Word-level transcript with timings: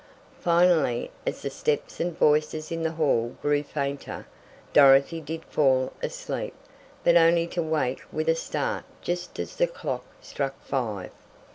Finally, 0.39 1.11
as 1.27 1.43
the 1.43 1.49
steps 1.51 1.99
and 1.99 2.17
voices 2.17 2.71
in 2.71 2.81
the 2.81 2.93
hall 2.93 3.37
grew 3.39 3.61
fainter, 3.61 4.25
Dorothy 4.73 5.21
did 5.21 5.45
fall 5.45 5.93
asleep, 6.01 6.55
but 7.03 7.15
only 7.15 7.45
to 7.45 7.61
wake 7.61 8.01
with 8.11 8.27
a 8.27 8.33
start 8.33 8.83
just 9.03 9.37
as 9.37 9.57
the 9.57 9.67
clock 9.67 10.03
struck 10.19 10.59
five. 10.63 11.11